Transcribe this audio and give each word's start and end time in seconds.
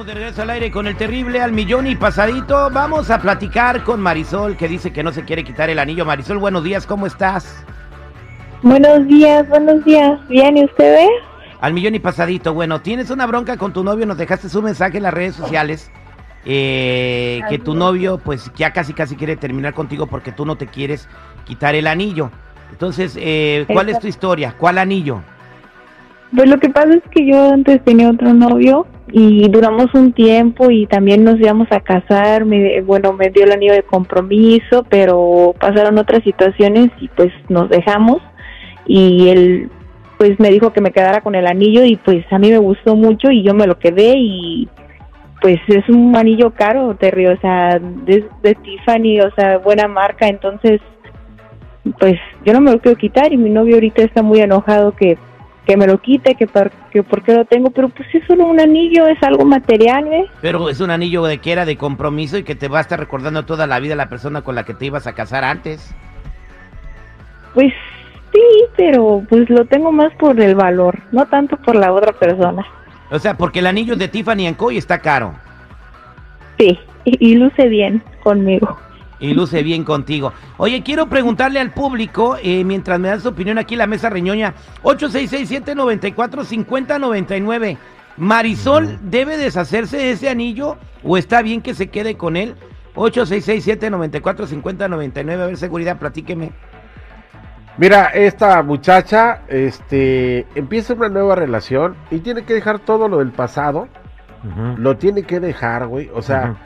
Estamos 0.00 0.14
de 0.14 0.18
regreso 0.18 0.40
al 0.40 0.48
aire 0.48 0.70
con 0.70 0.86
el 0.86 0.96
terrible 0.96 1.42
al 1.42 1.52
millón 1.52 1.86
y 1.86 1.94
pasadito. 1.94 2.70
Vamos 2.70 3.10
a 3.10 3.20
platicar 3.20 3.84
con 3.84 4.00
Marisol, 4.00 4.56
que 4.56 4.66
dice 4.66 4.94
que 4.94 5.02
no 5.02 5.12
se 5.12 5.26
quiere 5.26 5.44
quitar 5.44 5.68
el 5.68 5.78
anillo. 5.78 6.06
Marisol, 6.06 6.38
buenos 6.38 6.64
días, 6.64 6.86
¿cómo 6.86 7.06
estás? 7.06 7.62
Buenos 8.62 9.06
días, 9.06 9.46
buenos 9.50 9.84
días. 9.84 10.18
Bien, 10.26 10.56
¿y 10.56 10.64
usted 10.64 10.94
ve? 10.94 11.06
Al 11.60 11.74
millón 11.74 11.94
y 11.96 11.98
pasadito. 11.98 12.54
Bueno, 12.54 12.80
tienes 12.80 13.10
una 13.10 13.26
bronca 13.26 13.58
con 13.58 13.74
tu 13.74 13.84
novio, 13.84 14.06
nos 14.06 14.16
dejaste 14.16 14.48
su 14.48 14.62
mensaje 14.62 14.96
en 14.96 15.02
las 15.02 15.12
redes 15.12 15.34
sociales. 15.34 15.90
eh, 16.46 17.42
que 17.50 17.58
tu 17.58 17.74
novio, 17.74 18.16
pues 18.16 18.50
ya 18.56 18.72
casi 18.72 18.94
casi 18.94 19.16
quiere 19.16 19.36
terminar 19.36 19.74
contigo 19.74 20.06
porque 20.06 20.32
tú 20.32 20.46
no 20.46 20.56
te 20.56 20.66
quieres 20.66 21.10
quitar 21.44 21.74
el 21.74 21.86
anillo. 21.86 22.30
Entonces, 22.70 23.18
eh, 23.20 23.66
¿cuál 23.70 23.90
es 23.90 23.98
tu 23.98 24.06
historia? 24.06 24.54
¿Cuál 24.56 24.78
anillo? 24.78 25.20
Pues 26.34 26.48
lo 26.48 26.58
que 26.58 26.68
pasa 26.70 26.90
es 26.94 27.02
que 27.10 27.26
yo 27.26 27.52
antes 27.52 27.82
tenía 27.84 28.08
otro 28.08 28.32
novio 28.32 28.86
y 29.12 29.48
duramos 29.48 29.92
un 29.94 30.12
tiempo 30.12 30.70
y 30.70 30.86
también 30.86 31.24
nos 31.24 31.40
íbamos 31.40 31.68
a 31.72 31.80
casar. 31.80 32.44
Me, 32.44 32.80
bueno, 32.82 33.12
me 33.12 33.30
dio 33.30 33.44
el 33.44 33.52
anillo 33.52 33.72
de 33.72 33.82
compromiso, 33.82 34.84
pero 34.88 35.54
pasaron 35.58 35.98
otras 35.98 36.22
situaciones 36.22 36.90
y 37.00 37.08
pues 37.08 37.32
nos 37.48 37.68
dejamos. 37.68 38.18
Y 38.86 39.28
él 39.28 39.70
pues 40.18 40.38
me 40.38 40.50
dijo 40.50 40.72
que 40.72 40.82
me 40.82 40.92
quedara 40.92 41.22
con 41.22 41.34
el 41.34 41.46
anillo 41.46 41.82
y 41.82 41.96
pues 41.96 42.24
a 42.30 42.38
mí 42.38 42.50
me 42.50 42.58
gustó 42.58 42.94
mucho 42.94 43.30
y 43.30 43.42
yo 43.42 43.54
me 43.54 43.66
lo 43.66 43.78
quedé 43.78 44.14
y 44.18 44.68
pues 45.40 45.58
es 45.68 45.88
un 45.88 46.14
anillo 46.14 46.50
caro, 46.50 46.94
Terry, 46.94 47.26
o 47.26 47.40
sea, 47.40 47.78
de, 47.78 48.26
de 48.42 48.54
Tiffany, 48.54 49.20
o 49.20 49.34
sea, 49.34 49.56
buena 49.56 49.88
marca, 49.88 50.28
entonces 50.28 50.82
pues 51.98 52.16
yo 52.44 52.52
no 52.52 52.60
me 52.60 52.72
lo 52.72 52.80
quiero 52.80 52.98
quitar 52.98 53.32
y 53.32 53.38
mi 53.38 53.48
novio 53.48 53.76
ahorita 53.76 54.02
está 54.02 54.22
muy 54.22 54.40
enojado 54.40 54.92
que, 54.92 55.16
que 55.66 55.76
me 55.76 55.86
lo 55.86 55.98
quite, 55.98 56.34
que, 56.34 56.46
por, 56.46 56.70
que 56.90 57.02
por 57.02 57.22
qué 57.22 57.34
lo 57.34 57.44
tengo, 57.44 57.70
pero 57.70 57.88
pues 57.88 58.08
es 58.14 58.26
solo 58.26 58.46
un 58.46 58.60
anillo, 58.60 59.06
es 59.06 59.22
algo 59.22 59.44
material, 59.44 60.04
¿ves? 60.08 60.30
Pero 60.40 60.68
es 60.68 60.80
un 60.80 60.90
anillo 60.90 61.22
de 61.24 61.38
que 61.38 61.52
era 61.52 61.64
de 61.64 61.76
compromiso 61.76 62.38
y 62.38 62.44
que 62.44 62.54
te 62.54 62.68
va 62.68 62.78
a 62.78 62.82
estar 62.82 62.98
recordando 62.98 63.44
toda 63.44 63.66
la 63.66 63.78
vida 63.78 63.94
la 63.94 64.08
persona 64.08 64.42
con 64.42 64.54
la 64.54 64.64
que 64.64 64.74
te 64.74 64.86
ibas 64.86 65.06
a 65.06 65.14
casar 65.14 65.44
antes. 65.44 65.94
Pues 67.54 67.72
sí, 68.32 68.42
pero 68.76 69.22
pues 69.28 69.48
lo 69.50 69.64
tengo 69.66 69.92
más 69.92 70.12
por 70.14 70.40
el 70.40 70.54
valor, 70.54 70.98
no 71.12 71.26
tanto 71.26 71.56
por 71.58 71.76
la 71.76 71.92
otra 71.92 72.12
persona. 72.12 72.66
O 73.10 73.18
sea, 73.18 73.36
porque 73.36 73.58
el 73.58 73.66
anillo 73.66 73.96
de 73.96 74.08
Tiffany 74.08 74.54
Co. 74.54 74.70
y 74.70 74.78
está 74.78 75.00
caro. 75.00 75.34
Sí, 76.58 76.78
y, 77.04 77.30
y 77.32 77.34
luce 77.36 77.68
bien 77.68 78.02
conmigo. 78.22 78.78
Y 79.20 79.34
luce 79.34 79.62
bien 79.62 79.84
contigo. 79.84 80.32
Oye, 80.56 80.82
quiero 80.82 81.06
preguntarle 81.08 81.60
al 81.60 81.72
público, 81.72 82.38
eh, 82.42 82.64
mientras 82.64 82.98
me 82.98 83.08
das 83.08 83.22
tu 83.22 83.28
opinión 83.28 83.58
aquí 83.58 83.74
en 83.74 83.78
la 83.78 83.86
mesa 83.86 84.08
reñoña, 84.08 84.54
866-794-5099. 84.82 87.76
¿Marisol 88.16 88.98
debe 89.02 89.36
deshacerse 89.36 89.98
de 89.98 90.12
ese 90.12 90.30
anillo 90.30 90.78
o 91.04 91.18
está 91.18 91.42
bien 91.42 91.60
que 91.60 91.74
se 91.74 91.88
quede 91.88 92.16
con 92.16 92.36
él? 92.36 92.54
866-794-5099. 92.94 95.32
A 95.32 95.46
ver, 95.46 95.58
seguridad, 95.58 95.98
platíqueme. 95.98 96.52
Mira, 97.76 98.06
esta 98.06 98.62
muchacha 98.62 99.42
este, 99.48 100.46
empieza 100.54 100.94
una 100.94 101.08
nueva 101.08 101.34
relación 101.34 101.96
y 102.10 102.20
tiene 102.20 102.44
que 102.44 102.54
dejar 102.54 102.78
todo 102.80 103.08
lo 103.08 103.18
del 103.18 103.32
pasado. 103.32 103.88
Lo 104.76 104.96
tiene 104.96 105.24
que 105.24 105.40
dejar, 105.40 105.86
güey. 105.86 106.08
O 106.14 106.22
sea. 106.22 106.56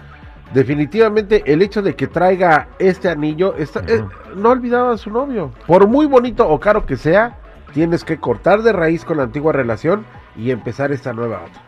Definitivamente 0.52 1.42
el 1.46 1.62
hecho 1.62 1.82
de 1.82 1.96
que 1.96 2.06
traiga 2.06 2.68
este 2.78 3.08
anillo, 3.08 3.54
está, 3.56 3.80
eh, 3.86 4.04
no 4.36 4.50
olvidaba 4.50 4.92
a 4.92 4.98
su 4.98 5.10
novio. 5.10 5.50
Por 5.66 5.86
muy 5.86 6.06
bonito 6.06 6.48
o 6.48 6.60
caro 6.60 6.86
que 6.86 6.96
sea, 6.96 7.38
tienes 7.72 8.04
que 8.04 8.18
cortar 8.18 8.62
de 8.62 8.72
raíz 8.72 9.04
con 9.04 9.16
la 9.16 9.24
antigua 9.24 9.52
relación 9.52 10.04
y 10.36 10.50
empezar 10.50 10.92
esta 10.92 11.12
nueva 11.12 11.42
otra. 11.42 11.62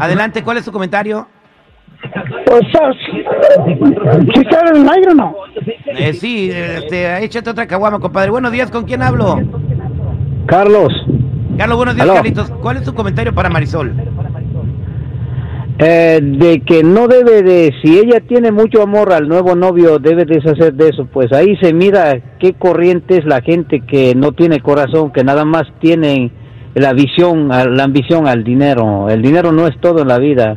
Adelante, 0.00 0.42
¿cuál 0.42 0.56
es 0.56 0.64
tu 0.64 0.72
comentario? 0.72 1.28
pues, 2.46 2.62
¿sí 4.34 4.40
está 4.40 4.60
en 4.68 4.76
el 4.76 4.88
aire 4.88 5.10
o 5.10 5.14
no? 5.14 5.34
Eh, 5.86 6.12
sí, 6.14 6.50
este, 6.50 7.22
échate 7.24 7.50
otra 7.50 7.66
caguama, 7.66 8.00
compadre. 8.00 8.30
Buenos 8.30 8.52
días, 8.52 8.70
¿con 8.70 8.84
quién 8.84 9.02
hablo? 9.02 9.38
Carlos, 10.46 10.92
Carlos, 11.56 11.76
buenos 11.76 11.94
días, 11.94 12.04
Aló. 12.04 12.14
Carlitos. 12.14 12.50
¿Cuál 12.62 12.78
es 12.78 12.84
tu 12.84 12.94
comentario 12.94 13.34
para 13.34 13.48
Marisol? 13.48 13.92
eh, 15.78 16.20
de 16.22 16.60
que 16.60 16.84
no 16.84 17.08
debe 17.08 17.42
de, 17.42 17.72
si 17.82 17.98
ella 17.98 18.20
tiene 18.20 18.52
mucho 18.52 18.82
amor 18.82 19.12
al 19.12 19.28
nuevo 19.28 19.56
novio, 19.56 19.98
debe 19.98 20.24
deshacer 20.24 20.74
de 20.74 20.90
eso, 20.90 21.06
pues 21.06 21.32
ahí 21.32 21.56
se 21.56 21.72
mira 21.72 22.20
qué 22.38 22.52
corriente 22.52 23.18
es 23.18 23.24
la 23.24 23.40
gente 23.40 23.80
que 23.80 24.14
no 24.14 24.32
tiene 24.32 24.60
corazón, 24.60 25.12
que 25.12 25.24
nada 25.24 25.44
más 25.44 25.64
tiene 25.80 26.30
la 26.74 26.92
visión, 26.92 27.48
la 27.48 27.84
ambición 27.84 28.28
al 28.28 28.44
dinero. 28.44 29.08
El 29.10 29.22
dinero 29.22 29.52
no 29.52 29.66
es 29.66 29.78
todo 29.80 30.02
en 30.02 30.08
la 30.08 30.18
vida. 30.18 30.56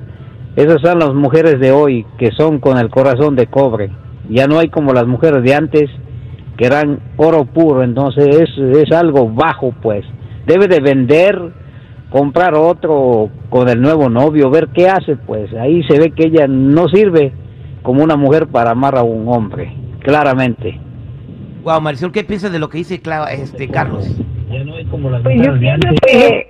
Esas 0.56 0.82
son 0.82 1.00
las 1.00 1.14
mujeres 1.14 1.60
de 1.60 1.72
hoy 1.72 2.06
que 2.18 2.32
son 2.32 2.60
con 2.60 2.78
el 2.78 2.90
corazón 2.90 3.36
de 3.36 3.48
cobre. 3.48 3.90
Ya 4.30 4.48
no 4.48 4.60
hay 4.60 4.70
como 4.70 4.94
las 4.94 5.08
mujeres 5.08 5.44
de 5.44 5.54
antes 5.54 5.90
que 6.58 6.66
eran 6.66 7.00
oro 7.18 7.46
puro, 7.46 7.84
entonces 7.84 8.28
es, 8.28 8.50
es 8.78 8.92
algo 8.92 9.30
bajo, 9.30 9.74
pues. 9.82 10.06
Debe 10.46 10.68
de 10.68 10.80
vender, 10.80 11.38
comprar 12.10 12.54
otro 12.56 13.30
con 13.50 13.68
el 13.68 13.82
nuevo 13.82 14.10
novio, 14.10 14.50
ver 14.50 14.70
qué 14.74 14.88
hace, 14.88 15.16
pues. 15.16 15.54
Ahí 15.54 15.84
se 15.84 16.00
ve 16.00 16.12
que 16.12 16.28
ella 16.28 16.48
no 16.48 16.88
sirve 16.88 17.34
como 17.82 18.04
una 18.04 18.16
mujer 18.16 18.48
para 18.48 18.72
amar 18.72 18.98
a 18.98 19.04
un 19.04 19.28
hombre, 19.28 19.74
claramente. 20.00 20.80
Wow, 21.64 21.82
Marisol, 21.82 22.12
¿qué 22.12 22.24
piensas 22.24 22.52
de 22.52 22.60
lo 22.60 22.70
que 22.70 22.78
dice 22.78 23.02
Cla- 23.02 23.28
este, 23.32 23.68
Carlos? 23.68 24.06
Pues 25.24 25.42
yo 25.42 25.60
pienso 25.60 25.88
que 26.06 26.48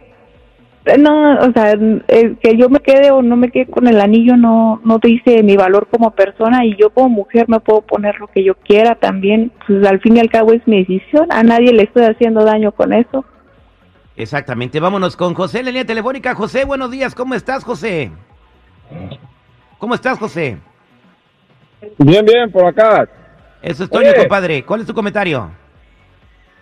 no, 0.99 1.39
o 1.39 1.51
sea, 1.51 1.71
el 1.71 2.37
que 2.37 2.57
yo 2.57 2.69
me 2.69 2.79
quede 2.79 3.11
o 3.11 3.21
no 3.21 3.35
me 3.35 3.49
quede 3.49 3.67
con 3.67 3.87
el 3.87 3.99
anillo 3.99 4.37
no 4.37 4.81
no 4.83 4.99
dice 4.99 5.41
mi 5.41 5.55
valor 5.55 5.87
como 5.89 6.11
persona 6.11 6.65
y 6.65 6.75
yo 6.75 6.91
como 6.91 7.09
mujer 7.09 7.45
me 7.49 7.59
puedo 7.59 7.81
poner 7.81 8.19
lo 8.19 8.27
que 8.27 8.43
yo 8.43 8.55
quiera 8.55 8.95
también, 8.95 9.51
pues 9.65 9.85
al 9.85 9.99
fin 9.99 10.17
y 10.17 10.19
al 10.19 10.29
cabo 10.29 10.53
es 10.53 10.65
mi 10.67 10.79
decisión, 10.79 11.31
a 11.31 11.43
nadie 11.43 11.73
le 11.73 11.83
estoy 11.83 12.03
haciendo 12.03 12.43
daño 12.43 12.71
con 12.71 12.93
eso. 12.93 13.25
Exactamente, 14.15 14.79
vámonos 14.79 15.15
con 15.17 15.33
José 15.33 15.59
en 15.59 15.65
la 15.65 15.71
línea 15.71 15.85
telefónica. 15.85 16.35
José, 16.35 16.65
buenos 16.65 16.91
días, 16.91 17.15
¿cómo 17.15 17.33
estás, 17.33 17.63
José? 17.63 18.11
¿Cómo 19.79 19.95
estás, 19.95 20.17
José? 20.17 20.57
Bien, 21.97 22.25
bien, 22.25 22.51
por 22.51 22.65
acá. 22.65 23.07
Eso 23.61 23.83
es 23.83 23.89
Toño, 23.89 24.09
Oye. 24.09 24.17
compadre. 24.19 24.63
¿Cuál 24.63 24.81
es 24.81 24.87
tu 24.87 24.93
comentario? 24.93 25.49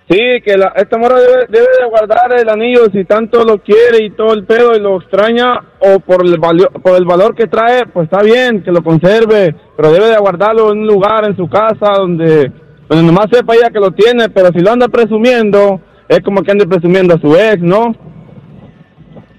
Sí, 0.09 0.41
que 0.44 0.57
la, 0.57 0.73
esta 0.75 0.97
morra 0.97 1.15
debe, 1.17 1.45
debe 1.47 1.67
de 1.79 1.88
guardar 1.89 2.33
el 2.38 2.50
anillo 2.50 2.88
si 2.91 3.05
tanto 3.05 3.45
lo 3.45 3.59
quiere 3.59 4.03
y 4.03 4.09
todo 4.11 4.33
el 4.33 4.44
pedo 4.44 4.75
y 4.75 4.79
lo 4.81 4.97
extraña 5.01 5.53
o 5.79 6.00
por 6.01 6.25
el, 6.25 6.38
valio- 6.39 6.69
por 6.81 6.97
el 6.97 7.05
valor 7.05 7.33
que 7.35 7.47
trae, 7.47 7.85
pues 7.85 8.05
está 8.11 8.21
bien 8.21 8.61
que 8.63 8.71
lo 8.71 8.83
conserve, 8.83 9.55
pero 9.77 9.91
debe 9.91 10.07
de 10.09 10.17
guardarlo 10.17 10.71
en 10.73 10.79
un 10.79 10.88
lugar 10.88 11.23
en 11.25 11.38
su 11.38 11.47
casa 11.50 11.94
donde, 11.97 12.51
donde 12.89 13.05
nomás 13.05 13.27
sepa 13.31 13.55
ella 13.55 13.69
que 13.69 13.79
lo 13.79 13.91
tiene, 13.91 14.27
pero 14.29 14.50
si 14.50 14.59
lo 14.59 14.71
anda 14.71 14.89
presumiendo, 14.89 15.79
es 16.09 16.19
como 16.19 16.44
que 16.44 16.51
ande 16.51 16.67
presumiendo 16.67 17.15
a 17.15 17.19
su 17.19 17.33
ex, 17.38 17.61
¿no? 17.61 17.95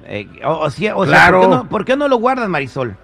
Eh, 0.07 0.27
o, 0.47 0.61
o 0.61 0.71
sea, 0.71 0.97
o 0.97 1.05
sea, 1.07 1.29
Claro. 1.29 1.41
¿por, 1.41 1.43
qué 1.51 1.57
no, 1.57 1.69
por 1.69 1.85
qué 1.85 1.97
no 1.97 2.09
lo 2.09 2.17
guardas, 2.17 2.49
Marisol? 2.49 2.97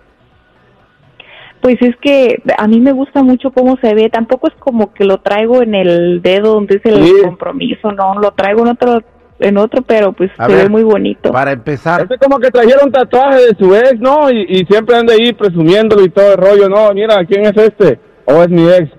Pues 1.60 1.76
es 1.80 1.94
que 2.00 2.42
a 2.56 2.66
mí 2.66 2.80
me 2.80 2.92
gusta 2.92 3.22
mucho 3.22 3.50
cómo 3.50 3.76
se 3.82 3.94
ve, 3.94 4.08
tampoco 4.08 4.48
es 4.48 4.54
como 4.60 4.94
que 4.94 5.04
lo 5.04 5.18
traigo 5.18 5.62
en 5.62 5.74
el 5.74 6.22
dedo 6.22 6.54
donde 6.54 6.76
es 6.76 6.84
el 6.86 7.04
Sí. 7.04 7.12
compromiso, 7.22 7.92
no, 7.92 8.14
lo 8.18 8.30
traigo 8.32 8.62
en 8.62 8.68
otro 8.68 9.02
en 9.42 9.56
otro, 9.56 9.80
pero 9.80 10.12
pues 10.12 10.30
A 10.36 10.46
se 10.48 10.52
ver, 10.54 10.64
ve 10.64 10.68
muy 10.68 10.82
bonito. 10.82 11.32
Para 11.32 11.52
empezar, 11.52 12.06
Es 12.10 12.18
como 12.18 12.38
que 12.38 12.50
trajeron 12.50 12.84
un 12.86 12.92
tatuaje 12.92 13.36
de 13.40 13.54
su 13.58 13.74
ex, 13.74 13.98
¿no? 13.98 14.30
Y, 14.30 14.42
y 14.46 14.66
siempre 14.66 14.96
anda 14.96 15.14
ahí 15.14 15.32
presumiéndolo 15.32 16.04
y 16.04 16.10
todo 16.10 16.32
el 16.32 16.36
rollo, 16.36 16.68
no, 16.68 16.92
mira, 16.92 17.24
¿quién 17.24 17.46
es 17.46 17.56
este? 17.56 17.98
O 18.26 18.42
es 18.42 18.50
mi 18.50 18.68
ex. 18.68 18.90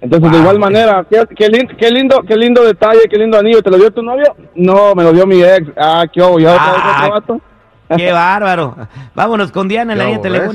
Entonces, 0.00 0.32
de 0.32 0.38
igual 0.38 0.58
manera, 0.58 1.06
qué, 1.08 1.22
qué, 1.36 1.48
lin- 1.48 1.68
qué 1.76 1.90
lindo 1.90 2.22
qué 2.26 2.34
lindo 2.34 2.64
detalle, 2.64 3.00
qué 3.10 3.16
lindo 3.18 3.38
anillo. 3.38 3.62
¿Te 3.62 3.70
lo 3.70 3.76
dio 3.76 3.90
tu 3.92 4.02
novio? 4.02 4.34
No, 4.54 4.94
me 4.94 5.04
lo 5.04 5.12
dio 5.12 5.26
mi 5.26 5.42
ex. 5.42 5.68
Ah, 5.76 6.04
¿qué 6.12 6.20
vez 6.22 6.56
Ah. 6.58 7.96
Qué 7.96 8.10
bárbaro. 8.10 8.74
Vámonos 9.14 9.52
con 9.52 9.68
Diana 9.68 9.92
en 9.92 9.98
la 9.98 10.04
¿Qué 10.04 10.10
línea 10.12 10.22
ves? 10.40 10.48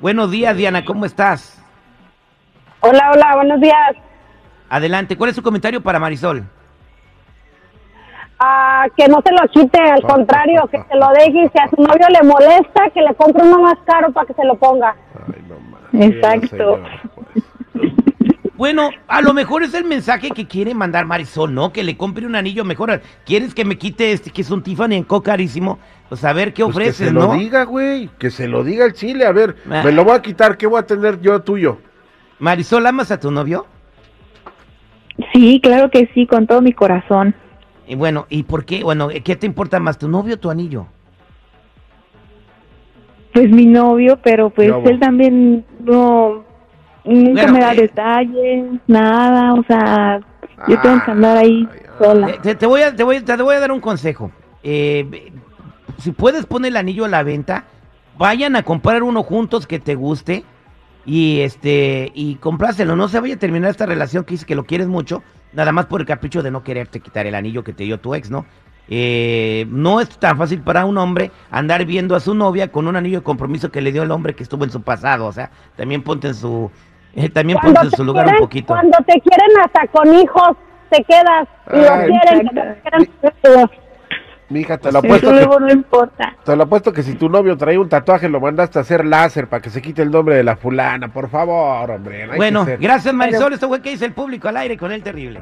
Buenos 0.00 0.30
días, 0.30 0.56
Diana, 0.56 0.82
¿cómo 0.82 1.04
estás? 1.04 1.62
Hola, 2.80 3.10
hola, 3.12 3.36
buenos 3.36 3.60
días. 3.60 3.96
Adelante, 4.70 5.16
¿cuál 5.16 5.28
es 5.30 5.36
su 5.36 5.42
comentario 5.42 5.82
para 5.82 5.98
Marisol? 5.98 6.44
Ah, 8.38 8.86
que 8.96 9.06
no 9.08 9.20
se 9.22 9.30
lo 9.32 9.46
quite, 9.48 9.78
al 9.78 10.00
contrario, 10.02 10.66
que 10.70 10.82
se 10.88 10.96
lo 10.96 11.08
deje 11.08 11.44
y 11.44 11.48
si 11.50 11.58
a 11.58 11.68
su 11.68 11.82
novio 11.82 12.06
le 12.08 12.26
molesta, 12.26 12.88
que 12.94 13.02
le 13.02 13.14
compre 13.14 13.42
uno 13.42 13.60
más 13.60 13.76
caro 13.84 14.10
para 14.12 14.26
que 14.26 14.32
se 14.32 14.44
lo 14.44 14.54
ponga. 14.54 14.96
Ay, 15.26 15.44
no 15.46 15.56
mames, 15.60 16.14
Exacto. 16.14 16.82
Bueno, 18.60 18.90
a 19.08 19.22
lo 19.22 19.32
mejor 19.32 19.62
es 19.62 19.72
el 19.72 19.84
mensaje 19.86 20.28
que 20.32 20.46
quiere 20.46 20.74
mandar 20.74 21.06
Marisol, 21.06 21.54
¿no? 21.54 21.72
Que 21.72 21.82
le 21.82 21.96
compre 21.96 22.26
un 22.26 22.36
anillo 22.36 22.62
mejor. 22.62 23.00
¿Quieres 23.24 23.54
que 23.54 23.64
me 23.64 23.78
quite 23.78 24.12
este, 24.12 24.30
que 24.30 24.42
es 24.42 24.50
un 24.50 24.62
Tiffany 24.62 24.96
en 24.96 25.04
Co 25.04 25.22
carísimo? 25.22 25.78
Pues 26.10 26.22
a 26.26 26.34
ver 26.34 26.52
qué 26.52 26.62
Pues 26.64 26.74
que 26.76 26.80
ofreces, 26.82 27.06
se 27.08 27.10
¿no? 27.14 27.20
lo 27.20 27.32
diga, 27.32 27.64
güey. 27.64 28.10
Que 28.18 28.30
se 28.30 28.46
lo 28.46 28.62
diga 28.62 28.84
el 28.84 28.92
chile. 28.92 29.24
A 29.24 29.32
ver, 29.32 29.56
Ah. 29.70 29.80
me 29.82 29.92
lo 29.92 30.04
voy 30.04 30.14
a 30.14 30.20
quitar. 30.20 30.58
¿Qué 30.58 30.66
voy 30.66 30.78
a 30.78 30.82
tener 30.82 31.22
yo 31.22 31.40
tuyo? 31.40 31.78
Marisol, 32.38 32.86
¿amas 32.86 33.10
a 33.10 33.18
tu 33.18 33.30
novio? 33.30 33.64
Sí, 35.32 35.58
claro 35.62 35.90
que 35.90 36.10
sí, 36.12 36.26
con 36.26 36.46
todo 36.46 36.60
mi 36.60 36.74
corazón. 36.74 37.34
Y 37.88 37.94
bueno, 37.94 38.26
¿y 38.28 38.42
por 38.42 38.66
qué? 38.66 38.82
Bueno, 38.84 39.08
¿qué 39.24 39.36
te 39.36 39.46
importa 39.46 39.80
más, 39.80 39.96
tu 39.96 40.06
novio 40.06 40.34
o 40.34 40.38
tu 40.38 40.50
anillo? 40.50 40.86
Pues 43.32 43.50
mi 43.50 43.64
novio, 43.64 44.18
pero 44.22 44.50
pues 44.50 44.70
él 44.84 45.00
también 45.00 45.64
no 45.82 46.39
nunca 47.04 47.46
Bueno, 47.46 47.52
me 47.52 47.60
da 47.60 47.72
eh. 47.72 47.76
detalles, 47.76 48.66
nada, 48.86 49.54
o 49.54 49.62
sea, 49.64 50.20
yo 50.68 50.80
tengo 50.80 51.02
que 51.02 51.10
andar 51.10 51.36
ahí 51.38 51.68
sola. 51.98 52.30
Eh, 52.30 52.38
Te, 52.42 52.54
te 52.54 52.66
voy 52.66 52.82
a, 52.82 52.94
te, 52.94 53.02
voy, 53.04 53.20
te 53.20 53.36
voy 53.36 53.54
a 53.54 53.60
dar 53.60 53.72
un 53.72 53.80
consejo. 53.80 54.32
Eh, 54.62 55.32
si 55.98 56.12
puedes 56.12 56.46
poner 56.46 56.70
el 56.70 56.76
anillo 56.76 57.04
a 57.04 57.08
la 57.08 57.22
venta, 57.22 57.64
vayan 58.18 58.56
a 58.56 58.62
comprar 58.62 59.02
uno 59.02 59.22
juntos 59.22 59.66
que 59.66 59.78
te 59.80 59.94
guste 59.94 60.44
y 61.04 61.40
este 61.40 62.10
y 62.14 62.36
compráselo. 62.36 62.96
No 62.96 63.08
se 63.08 63.20
vaya 63.20 63.34
a 63.34 63.38
terminar 63.38 63.70
esta 63.70 63.86
relación 63.86 64.24
que 64.24 64.32
dices 64.32 64.46
que 64.46 64.54
lo 64.54 64.64
quieres 64.64 64.88
mucho, 64.88 65.22
nada 65.52 65.72
más 65.72 65.86
por 65.86 66.00
el 66.00 66.06
capricho 66.06 66.42
de 66.42 66.50
no 66.50 66.62
quererte 66.62 67.00
quitar 67.00 67.26
el 67.26 67.34
anillo 67.34 67.64
que 67.64 67.72
te 67.72 67.84
dio 67.84 67.98
tu 67.98 68.14
ex, 68.14 68.30
¿no? 68.30 68.46
Eh, 68.92 69.66
no 69.70 70.00
es 70.00 70.08
tan 70.18 70.36
fácil 70.36 70.62
para 70.62 70.84
un 70.84 70.98
hombre 70.98 71.30
andar 71.50 71.84
viendo 71.84 72.16
a 72.16 72.20
su 72.20 72.34
novia 72.34 72.72
con 72.72 72.88
un 72.88 72.96
anillo 72.96 73.18
de 73.18 73.24
compromiso 73.24 73.70
que 73.70 73.80
le 73.80 73.92
dio 73.92 74.02
el 74.02 74.10
hombre 74.10 74.34
que 74.34 74.42
estuvo 74.42 74.64
en 74.64 74.70
su 74.70 74.82
pasado. 74.82 75.26
O 75.26 75.32
sea, 75.32 75.50
también 75.76 76.02
ponte 76.02 76.28
en 76.28 76.34
su, 76.34 76.70
eh, 77.14 77.28
también 77.28 77.58
ponte 77.60 77.80
en 77.82 77.90
su 77.90 78.04
lugar 78.04 78.24
un 78.26 78.30
quieren- 78.32 78.40
poquito. 78.44 78.66
cuando 78.74 78.98
te 79.06 79.20
quieren 79.20 79.50
hasta 79.64 79.86
con 79.88 80.14
hijos, 80.14 80.56
te 80.90 81.02
quedas 81.04 81.48
y 81.72 81.76
lo 81.76 81.92
Ay, 81.92 82.08
quieren. 82.08 82.48
que 82.48 83.30
te. 83.42 83.80
Mija, 84.48 84.78
te 84.78 84.90
lo 84.90 84.98
apuesto 84.98 85.60
no 85.60 85.70
importa. 85.70 86.34
te 86.44 86.56
lo 86.56 86.64
apuesto 86.64 86.92
que 86.92 87.04
si 87.04 87.14
tu 87.14 87.28
novio 87.28 87.56
trae 87.56 87.78
un 87.78 87.88
tatuaje 87.88 88.28
lo 88.28 88.40
mandaste 88.40 88.80
a 88.80 88.82
hacer 88.82 89.04
láser 89.04 89.46
para 89.46 89.62
que 89.62 89.70
se 89.70 89.80
quite 89.80 90.02
el 90.02 90.10
nombre 90.10 90.34
de 90.34 90.42
la 90.42 90.56
fulana. 90.56 91.06
Por 91.12 91.28
favor, 91.30 91.88
hombre. 91.88 92.26
no 92.26 92.34
Bueno, 92.34 92.66
gracias 92.80 93.14
Marisol. 93.14 93.52
Esto 93.52 93.68
fue 93.68 93.80
que 93.80 93.90
dice 93.90 94.06
el 94.06 94.12
público 94.12 94.48
al 94.48 94.56
aire 94.56 94.76
con 94.76 94.90
el 94.90 95.04
terrible. 95.04 95.40